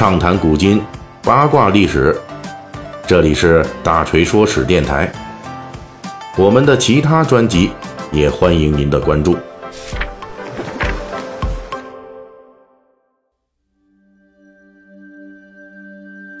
[0.00, 0.80] 畅谈古今，
[1.22, 2.18] 八卦历史。
[3.06, 5.12] 这里是大锤说史电台。
[6.38, 7.70] 我们的其他专辑
[8.10, 9.36] 也欢迎您的关注。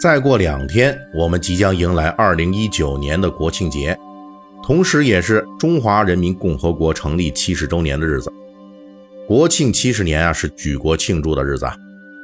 [0.00, 3.94] 再过两天，我们即将迎来二零一九年的国庆节，
[4.62, 8.32] 同时也是中华人民共和国成立七十周年的日子。
[9.28, 11.66] 国庆七十年啊，是举国庆祝的日子。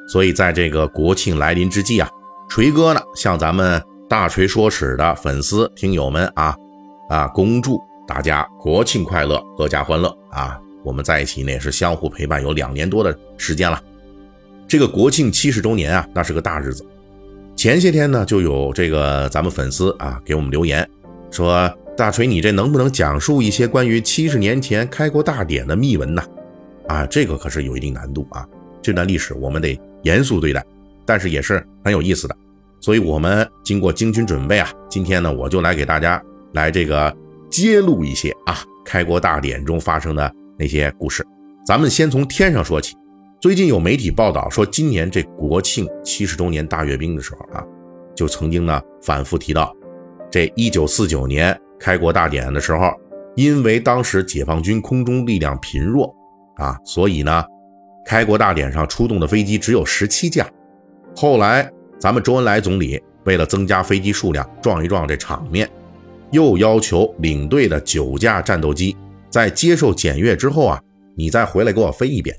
[0.09, 2.09] 所以，在这个国庆来临之际啊，
[2.49, 6.57] 锤哥呢向咱们大锤说史的粉丝听友们啊
[7.09, 10.57] 啊，恭祝大家国庆快乐，阖家欢乐啊！
[10.85, 13.83] 我们在一起呢也是相互陪伴有两年多的时间了。
[14.69, 16.87] 这个国庆七十周年啊，那是个大日子。
[17.57, 20.89] 前些天呢，就有这个咱们粉丝啊给我们留言
[21.33, 26.23] 说：“大锤，你这能不能讲述一些关于七十年前开国大典的秘闻呢？”
[26.87, 28.47] 啊，这个可是有一定难度啊，
[28.81, 29.77] 这段历史我们得。
[30.07, 30.65] 严肃对待，
[31.05, 32.37] 但是也是很有意思的，
[32.81, 37.13] 所以我们经过精心准备啊，今天呢我就来给大家来这个
[37.51, 38.55] 揭露一些啊
[38.85, 41.27] 开国大典中发生的那些故事。
[41.67, 42.95] 咱们先从天上说起。
[43.41, 47.65] 最近有媒体报道说，今年这国庆七十周年大阅兵的时候啊，
[48.15, 49.75] 就曾经呢反复提到，
[50.31, 52.93] 这一九四九年开国大典的时候，
[53.35, 56.15] 因为当时解放军空中力量贫弱
[56.59, 57.45] 啊，所以呢。
[58.07, 60.49] 开国大典上出动的飞机只有十七架，
[61.17, 61.69] 后来
[61.99, 65.69] 咱们周恩来总理为了增加飞机数量，壮一壮这场面，
[66.31, 68.97] 又要求领队的九架战斗机
[69.29, 70.81] 在接受检阅之后啊，
[71.17, 72.37] 你再回来给我飞一遍，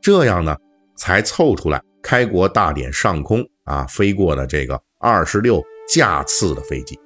[0.00, 0.56] 这样呢
[0.96, 6.98] 才凑出来开国大典上空啊飞过的这个二十六架次的飞机。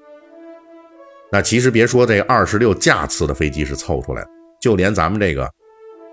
[1.30, 4.28] 那其实别说这二十六架次的飞机是凑出来的，
[4.62, 5.46] 就连咱们这个。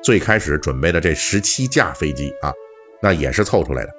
[0.06, 2.54] 最开始准备的这十七架飞机啊，
[3.02, 3.90] 那也是凑出来的。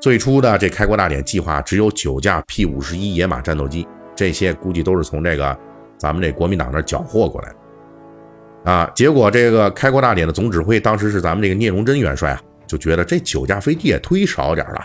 [0.00, 5.54] 最初的这开国大典计划只有九架 P 五十一野马战斗机，这些估计都是从这个
[5.98, 8.90] 咱们这国民党那缴获过来的啊。
[8.94, 14.82] 结果这个开国大典的总指挥当时是咱们这个聂荣臻元帅啊，就觉得这九架飞机也忒少点了，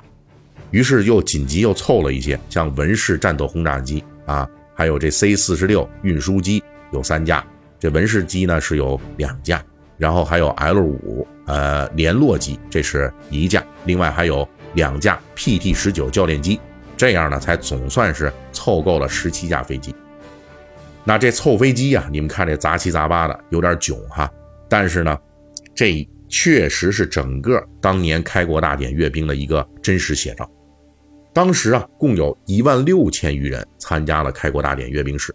[0.71, 4.45] 于是又紧急又凑了一些，像文式战斗轰炸机啊，
[4.75, 6.61] 还有这 C 四十六运输机
[6.91, 7.41] 有三架，
[7.79, 9.63] 这文式机呢是有两架。
[10.01, 16.59] 然后还有 L 五呃联络机，这是一架，另外还有两架 PT 十九教练机，
[16.97, 19.93] 这样呢才总算是凑够了十七架飞机。
[21.03, 24.27] 那这凑飞机呀，你们看这杂七杂八的，有点囧哈。
[24.67, 25.15] 但是呢，
[25.75, 30.49] 这确实是整个当年开国大典阅兵的一个真实写照。
[31.31, 35.31] 当时啊，共有一万六千余人参加了开国大典阅兵式。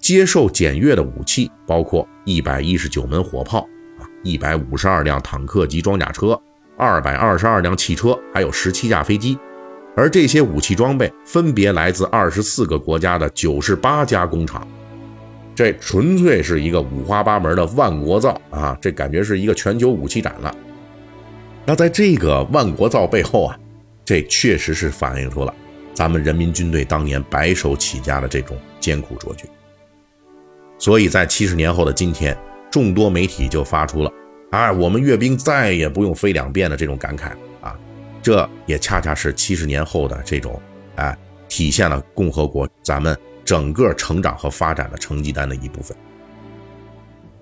[0.00, 3.60] 接受检阅的武器包括一百一十九门火炮
[3.98, 6.40] 啊，一百五十二辆坦克及装甲车，
[6.76, 9.38] 二百二十二辆汽车，还有十七架飞机。
[9.96, 14.66] 而这些武器装备分别来自二十四个国家的九十八家工厂，
[15.56, 18.78] 这纯粹是一个五花八门的万国造啊！
[18.80, 20.54] 这感觉是一个全球武器展了。
[21.66, 23.58] 那在这个万国造背后啊，
[24.04, 25.52] 这确实是反映出了
[25.92, 29.48] 咱们人民军队当年白手起家的这种艰苦卓绝。
[30.88, 32.34] 所以在七十年后的今天，
[32.70, 34.10] 众多媒体就发出了
[34.50, 37.78] “啊，我们阅兵再也不用飞两遍”的这种感慨啊，
[38.22, 40.58] 这也恰恰是七十年后的这种，
[40.96, 41.14] 哎，
[41.46, 45.94] 体现了共和国咱们整个成长和发展的成绩单的一部分。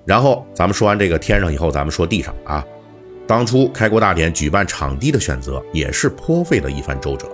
[0.04, 2.66] 然后咱们说完这个天上以后，咱们说地上啊，
[3.28, 7.28] 当初开国大典举办场地的选择也是颇费了一番周折。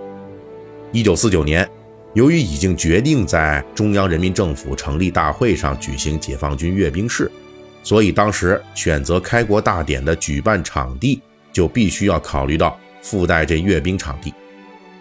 [0.93, 1.67] 一九四九年。
[2.15, 7.31] 由于已经决定在中央人民政府成立大会上举行解放军阅兵式，
[7.83, 11.23] 所以当时选择开国大典的举办场地
[11.53, 14.33] 就必须要考虑到附带这阅兵场地。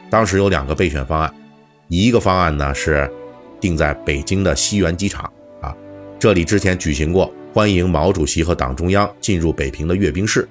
[0.10, 1.34] 当时有两个备选方案，
[1.90, 3.12] 一个方案呢是
[3.60, 5.30] 定在北京的西园机场
[5.62, 5.76] 啊，
[6.18, 10.48] 这里之前举行过欢迎毛主席和党中央进入北平的阅兵式，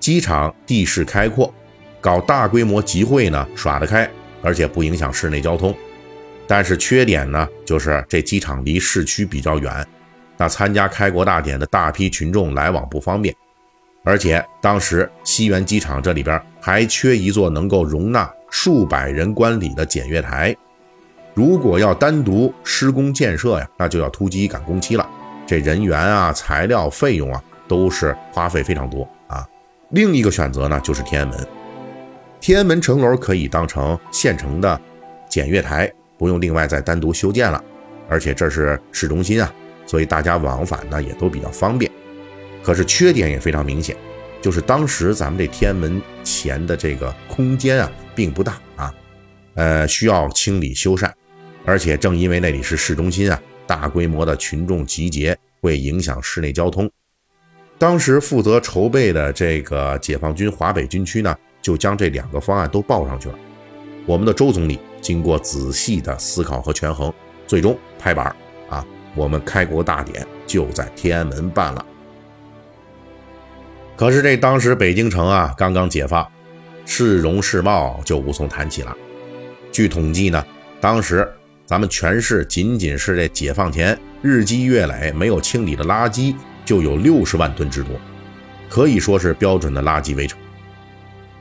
[0.00, 1.54] 机场地势开阔，
[2.00, 4.10] 搞大规模集会呢耍得开。
[4.46, 5.74] 而且不影响室内交通，
[6.46, 9.86] 但是缺点呢，就是这机场离市区比较远，
[10.36, 13.34] 那参加开国大典的大批群众来往不方便。
[14.02, 20.54] 而且当时西园机场这里边还缺一座能够容纳数百人观礼的检阅台，
[21.32, 25.08] 如果要单独施工建设呀，那就要突击赶工期了，
[25.46, 29.48] 这人员啊、材料费用啊，都是花费非常多啊。
[29.90, 31.46] 另一个选择呢，就是天安门。
[32.40, 34.78] 天安门城楼可以当成现成的
[35.30, 35.90] 检阅台，
[36.24, 37.62] 不用另外再单独修建了。
[38.08, 39.52] 而且这是市中心啊，
[39.84, 41.90] 所以大家往返呢也都比较方便。
[42.62, 43.94] 可是缺点也非常明显，
[44.40, 48.94] 就是当时咱们这天安门前的这个空间啊，并不大啊，
[49.52, 51.12] 呃，需要清理修缮，
[51.66, 56.90] 而且正因为那里是市中心啊，大规模的群众集结会影响市内交通。
[57.76, 63.34] 当时负责筹备的这个解放军华北军区呢，就将这两个方案都报上去了。
[64.06, 67.12] 我们的周总理经过仔细的思考和权衡，
[67.46, 68.34] 最终拍板
[68.68, 68.84] 啊，
[69.14, 71.84] 我们开国大典就在天安门办了。
[73.96, 76.26] 可是这当时北京城啊刚刚解放，
[76.84, 78.94] 市容市貌就无从谈起了。
[79.70, 80.44] 据统计呢，
[80.80, 81.26] 当时
[81.64, 86.34] 咱们全市仅仅是这解放前日积月累没有清理的垃圾
[86.64, 87.94] 就有六十万吨之多，
[88.68, 90.38] 可以说是标准的垃圾围城。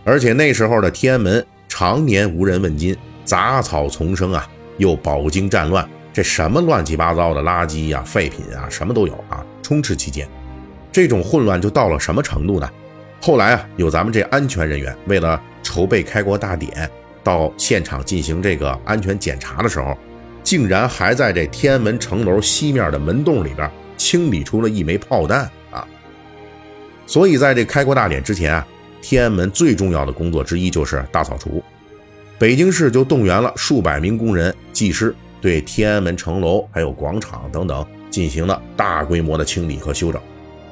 [0.06, 1.46] 而且那时候的天安门
[1.84, 2.96] 常年无人问津，
[3.26, 10.26] 杂草丛生啊，又饱经战乱，这什么乱七八糟的垃圾呀、废品啊，什么都有啊，充斥其间。
[10.94, 12.72] 这种混乱就到了什么程度呢？
[13.22, 16.90] 后来啊，有咱们这安全人员为了筹备开国大典，
[17.22, 19.94] 到现场进行这个安全检查的时候，
[20.42, 25.86] 竟然还在这天安门城楼西面的门洞里边清理出了一枚炮弹啊！
[27.06, 28.66] 所以在这开国大典之前啊，
[29.02, 31.62] 天安门最重要的工作之一就是大扫除。
[32.40, 40.22] 北京市就动员了数百名工人、技师，对天安门城楼还有广场等等进行了大规模的清理和修整。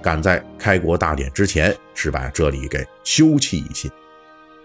[0.01, 3.89] 赶在开国大典之前，是把这里给修葺一新。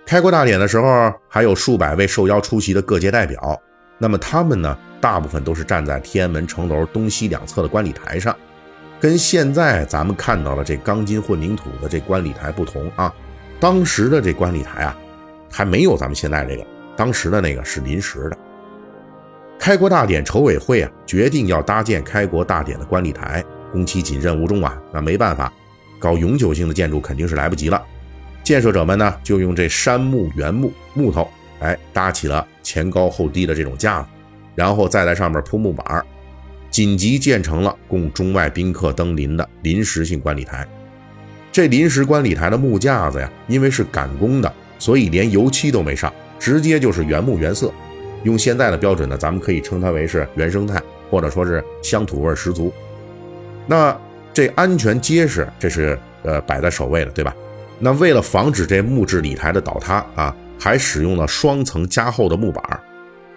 [0.07, 3.61] 开国大典的时候，还有数百位受邀出席的各界代表。
[3.99, 8.35] 那么他们呢，大部分都是站在天安门城楼东西两侧的观礼台上，
[8.99, 13.13] 跟现在咱们看到的这钢筋混凝土的这观礼台不同啊。
[13.59, 14.97] 当时的这观礼台啊，
[15.51, 16.67] 还没有咱们现在这个，
[16.97, 18.39] 当时的那个是临时的。
[19.59, 23.45] 开国大典筹委会啊，决定要搭建开国大典的观礼台。
[23.73, 25.53] 工期紧，任务重啊，那没办法，
[25.99, 27.83] 搞永久性的建筑肯定是来不及了。
[28.43, 31.29] 建设者们呢，就用这杉木、原木、木头，
[31.59, 34.09] 哎，搭起了前高后低的这种架子，
[34.55, 36.07] 然后再在上面铺木板儿，
[36.71, 40.67] 紧急建成了供中外宾客登临的临时性观礼台。
[41.51, 47.73] 这临时观礼台的木架子呀，因为是赶工的，所以连油漆都没上，直接就是原木原色。
[48.25, 52.73] 用现在的标准呢，咱们可以称它为是原生态，或者说是乡土味十足。
[53.67, 53.97] 那
[54.33, 57.35] 这安全结实，这是呃摆在首位的，对吧？
[57.79, 62.81] 那为了防止这木质礼台的倒塌啊，还使用了双层加厚的木板，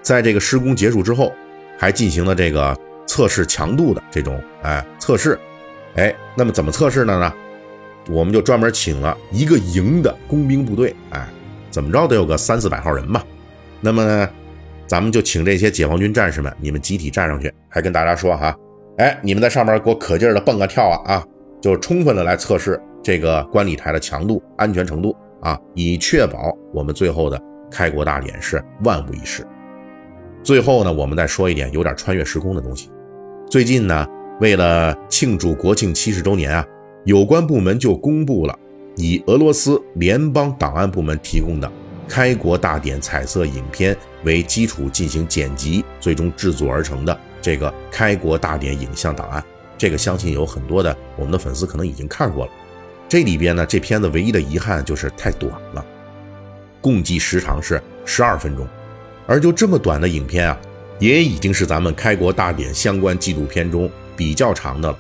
[0.01, 1.33] 在这个施工结束之后，
[1.77, 2.75] 还进行了这个
[3.05, 5.37] 测试强度的这种哎测试，
[5.95, 7.33] 哎，那么怎么测试的呢？
[8.09, 11.27] 我们就专门请了一个营的工兵部队，哎，
[11.69, 13.23] 怎么着得有个三四百号人吧？
[13.81, 14.29] 那么呢，
[14.87, 18.55] 咱们就请这些解放军战士们，你们集体站上去，还跟大家说哈。
[18.97, 21.25] 哎，你们在上面给我可劲儿的蹦啊跳啊啊，
[21.61, 27.39] 就充分的来测试这个观礼台的强度、安全程度啊，以确保我们最后的
[27.71, 29.45] 开国大典是万无一失。
[30.43, 32.89] 最后呢，我们再说一点有点穿越时空的东西。
[33.49, 34.05] 最近呢，
[34.41, 36.65] 为了庆祝国庆七十周年啊，
[37.05, 38.57] 有关部门就公布了
[39.01, 41.71] 以俄罗斯联邦档案部门提供的
[42.05, 47.17] 开国大典彩色影片为基础进行剪辑，最终制作而成的。
[47.41, 49.41] 这个开国大典影像档案，
[49.77, 52.51] 这个相信有很多的我们的粉丝可能已经看过了。
[53.07, 55.85] 这里边呢，这片子唯一的遗憾就是太短了，
[56.81, 58.67] 共计时长是十二分钟。
[59.25, 60.59] 而就这么短的影片啊，
[60.99, 64.97] 也已经是咱们开国大典相关纪录片中比较长的了。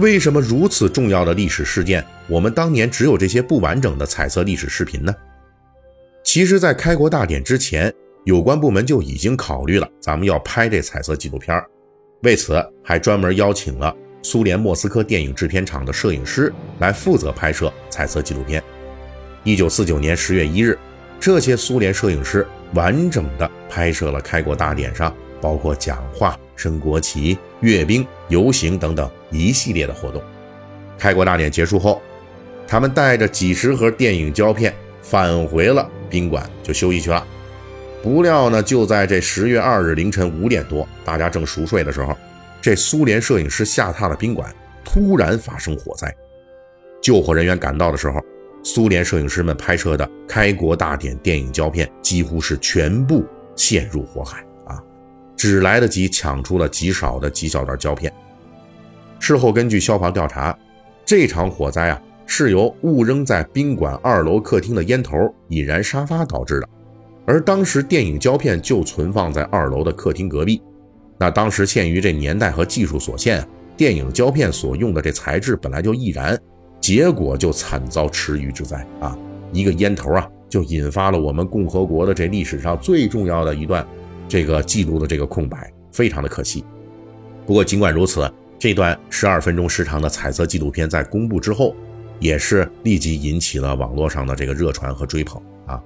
[0.00, 5.14] 为什么如此重要的历史事件，我们当年只有这些不完整的彩色历史视频呢？
[6.24, 7.92] 其实，在开国大典之前。
[8.24, 11.58] 有关部门就已经考虑了，咱们要拍这彩色纪录片
[12.22, 18.62] 为此还专门邀请了苏联莫斯科电影制片厂的摄影师来负责拍摄彩色纪录片。
[19.42, 20.78] 一九四九年十月一日，
[21.18, 30.22] 这些苏联摄影师完整的拍摄了开国大典上包括讲话、升国旗、阅兵、游行等等一系列的活动。
[30.98, 32.02] 开国大典结束后，
[32.66, 37.26] 他们带着几十盒电影胶片返回了宾馆，就休息去了。
[38.02, 42.16] 不料呢，就在这十月二日凌晨五点多，大家正熟睡的时候，
[42.60, 46.14] 这苏联摄影师下榻的宾馆突然发生火灾。
[47.02, 48.20] 救火人员赶到的时候，
[48.62, 53.24] 苏联摄影师们拍摄的开国大典电影胶片几乎是全部
[53.56, 54.82] 陷入火海啊！
[55.36, 58.12] 只来得及抢出了极少的几小段胶片。
[59.30, 60.58] 事后根据消防调查，
[61.04, 66.68] 这场火灾啊是由误扔在宾馆二楼客厅的烟头引燃沙发导致的。
[67.26, 70.60] 而当时电影胶片就存放在二楼的客厅隔壁，
[71.16, 73.46] 那当时限于这年代和技术所限，
[73.76, 76.36] 电影胶片所用的这材质本来就易燃，
[76.80, 79.16] 结果就惨遭池鱼之灾啊！
[79.52, 83.86] 一个烟头啊，就引发了我们共和国的这历史上最重要的一段
[84.26, 86.64] 这个记录的这个空白，非常的可惜。
[87.46, 88.28] 不过尽管如此，
[88.60, 91.74] 这段十二分钟时长的彩色纪录片在公布之后，
[92.18, 95.82] 也是立即引起了网络上的这个热传和追捧啊，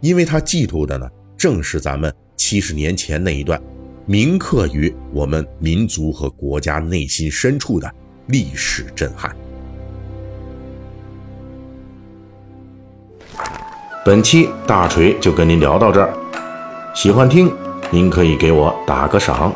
[0.00, 3.60] 因为它记录的呢，正是咱们七十年前那一段
[4.06, 7.92] 铭刻于我们民族和国家内心深处的
[8.28, 9.36] 历史震撼。
[14.02, 16.14] 本期大锤就跟您聊到这儿，
[16.94, 17.52] 喜欢听
[17.90, 19.54] 您可以给我打个赏。